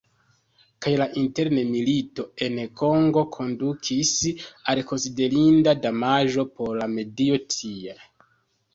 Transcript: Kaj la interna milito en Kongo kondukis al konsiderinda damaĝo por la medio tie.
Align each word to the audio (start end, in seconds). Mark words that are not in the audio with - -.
Kaj 0.85 0.93
la 1.01 1.05
interna 1.23 1.65
milito 1.73 2.25
en 2.47 2.57
Kongo 2.81 3.25
kondukis 3.37 4.15
al 4.75 4.85
konsiderinda 4.95 5.79
damaĝo 5.87 6.51
por 6.59 6.77
la 6.83 6.93
medio 6.99 7.43
tie. 7.57 8.01